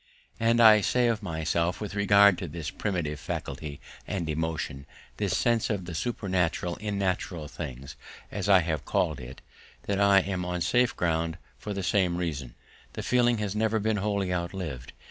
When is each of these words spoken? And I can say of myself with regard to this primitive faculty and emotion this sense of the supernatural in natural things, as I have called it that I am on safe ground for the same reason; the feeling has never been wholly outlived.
And 0.39 0.59
I 0.59 0.77
can 0.77 0.83
say 0.83 1.07
of 1.09 1.21
myself 1.21 1.79
with 1.79 1.93
regard 1.93 2.39
to 2.39 2.47
this 2.47 2.71
primitive 2.71 3.19
faculty 3.19 3.79
and 4.07 4.27
emotion 4.27 4.87
this 5.17 5.37
sense 5.37 5.69
of 5.69 5.85
the 5.85 5.93
supernatural 5.93 6.75
in 6.77 6.97
natural 6.97 7.47
things, 7.47 7.95
as 8.31 8.49
I 8.49 8.61
have 8.61 8.83
called 8.83 9.19
it 9.19 9.41
that 9.83 10.01
I 10.01 10.21
am 10.21 10.43
on 10.43 10.61
safe 10.61 10.95
ground 10.95 11.37
for 11.59 11.71
the 11.71 11.83
same 11.83 12.17
reason; 12.17 12.55
the 12.93 13.03
feeling 13.03 13.37
has 13.37 13.55
never 13.55 13.77
been 13.77 13.97
wholly 13.97 14.33
outlived. 14.33 14.91